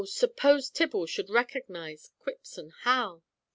[0.03, 3.21] suppose Tibble should recognise Quipsome Hal!